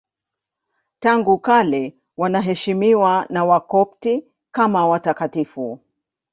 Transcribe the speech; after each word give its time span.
Tangu 0.99 1.37
kale 1.37 1.95
wanaheshimiwa 2.17 3.25
na 3.29 3.45
Wakopti 3.45 4.23
kama 4.51 4.87
watakatifu. 4.87 5.79